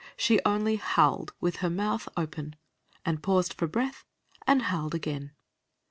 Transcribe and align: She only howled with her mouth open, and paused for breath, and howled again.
She 0.17 0.39
only 0.43 0.77
howled 0.77 1.31
with 1.39 1.57
her 1.57 1.69
mouth 1.69 2.09
open, 2.17 2.55
and 3.05 3.21
paused 3.21 3.53
for 3.53 3.67
breath, 3.67 4.03
and 4.47 4.63
howled 4.63 4.95
again. 4.95 5.33